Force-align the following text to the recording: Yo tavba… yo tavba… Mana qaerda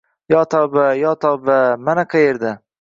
Yo 0.33 0.39
tavba… 0.53 0.87
yo 1.03 1.11
tavba… 1.27 1.61
Mana 1.91 2.07
qaerda 2.17 2.59